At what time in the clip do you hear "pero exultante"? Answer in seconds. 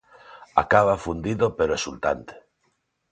1.57-2.33